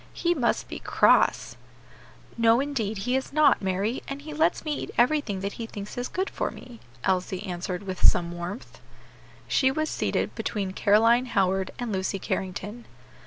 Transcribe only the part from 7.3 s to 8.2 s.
answered with